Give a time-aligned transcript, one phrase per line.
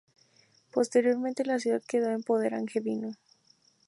[0.71, 3.11] Posteriormente la ciudad quedó en poder angevino.